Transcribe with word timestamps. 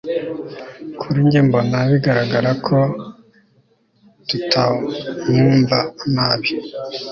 Kuri 0.99 1.17
njye 1.25 1.39
mbona 1.47 1.77
bigaragara 1.91 2.51
ko 2.67 2.77
tutamwumva 4.27 5.77
nabi 6.13 6.49